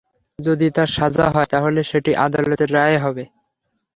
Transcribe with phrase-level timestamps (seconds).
[0.39, 3.23] যদি তাঁর সাজা হয়, তাহলে সেটি আদালতের রায়ে হবে।